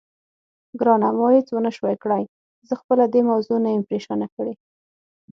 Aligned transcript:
ګرانه، 0.79 1.09
ما 1.17 1.27
هېڅ 1.35 1.47
ونه 1.53 1.71
شوای 1.77 1.95
کړای، 2.03 2.23
زه 2.67 2.73
خپله 2.81 3.03
دې 3.13 3.21
موضوع 3.29 3.57
نه 3.63 3.69
یم 3.73 3.83
پرېشانه 3.89 4.27
کړې. 4.35 4.53